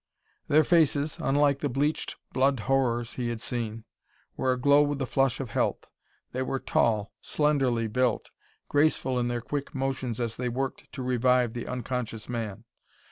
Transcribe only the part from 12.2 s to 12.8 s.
man.